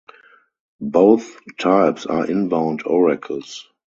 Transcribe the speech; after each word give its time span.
Both 0.89 1.37
types 1.59 2.07
are 2.07 2.25
"inbound" 2.25 2.81
oracles. 2.87 3.69